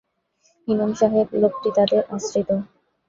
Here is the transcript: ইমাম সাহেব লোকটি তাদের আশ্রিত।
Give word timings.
ইমাম 0.67 0.91
সাহেব 0.93 1.27
লোকটি 1.35 1.69
তাদের 1.77 2.01
আশ্রিত। 2.15 2.49